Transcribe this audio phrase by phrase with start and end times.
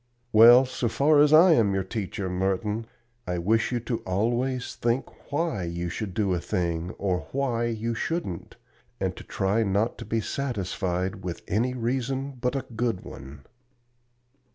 [0.33, 2.87] "Well, so far as I am your teacher, Merton,
[3.27, 7.93] I wish you always to think why you should do a thing or why you
[7.93, 8.55] shouldn't,
[8.99, 13.43] and to try not to be satisfied with any reason but a good one."